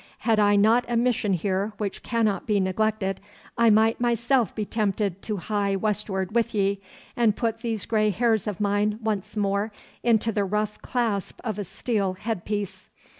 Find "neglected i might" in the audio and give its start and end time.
2.59-4.01